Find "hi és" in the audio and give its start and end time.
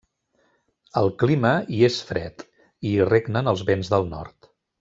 1.75-1.99